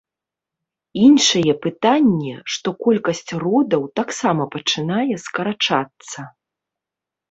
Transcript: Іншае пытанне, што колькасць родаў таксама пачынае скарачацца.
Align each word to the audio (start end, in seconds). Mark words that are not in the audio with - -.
Іншае 1.07 1.53
пытанне, 1.65 2.33
што 2.55 2.67
колькасць 2.87 3.31
родаў 3.45 3.87
таксама 4.03 4.43
пачынае 4.59 5.13
скарачацца. 5.29 6.31